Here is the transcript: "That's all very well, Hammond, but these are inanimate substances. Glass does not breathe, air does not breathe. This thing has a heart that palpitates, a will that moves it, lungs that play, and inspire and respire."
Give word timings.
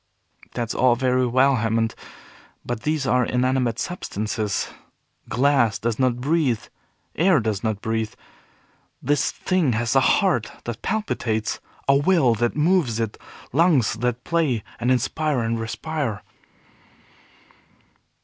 "That's 0.55 0.73
all 0.73 0.95
very 0.95 1.27
well, 1.27 1.57
Hammond, 1.57 1.93
but 2.65 2.81
these 2.81 3.05
are 3.05 3.23
inanimate 3.23 3.77
substances. 3.77 4.71
Glass 5.29 5.77
does 5.77 5.99
not 5.99 6.19
breathe, 6.19 6.61
air 7.15 7.39
does 7.39 7.63
not 7.63 7.81
breathe. 7.81 8.15
This 8.99 9.29
thing 9.31 9.73
has 9.73 9.95
a 9.95 9.99
heart 9.99 10.51
that 10.63 10.81
palpitates, 10.81 11.59
a 11.87 11.95
will 11.95 12.33
that 12.33 12.55
moves 12.55 12.99
it, 12.99 13.19
lungs 13.53 13.93
that 13.93 14.23
play, 14.23 14.63
and 14.79 14.89
inspire 14.89 15.41
and 15.41 15.59
respire." 15.59 16.23